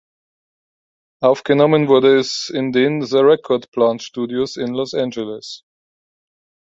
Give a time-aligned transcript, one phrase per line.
[1.21, 5.63] Aufgenommen wurde es in den The Record Plant Studios in Los Angeles.